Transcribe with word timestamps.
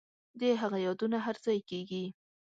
د 0.39 0.41
هغه 0.61 0.77
یادونه 0.85 1.17
هرځای 1.25 1.59
کیږي 1.69 2.05